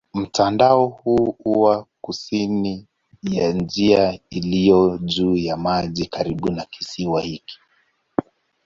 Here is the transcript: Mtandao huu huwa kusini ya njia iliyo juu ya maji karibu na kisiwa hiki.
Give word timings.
Mtandao 0.13 0.87
huu 0.87 1.35
huwa 1.43 1.85
kusini 2.01 2.87
ya 3.23 3.53
njia 3.53 4.19
iliyo 4.29 4.97
juu 4.97 5.35
ya 5.37 5.57
maji 5.57 6.05
karibu 6.05 6.51
na 6.51 6.65
kisiwa 6.65 7.21
hiki. 7.21 7.59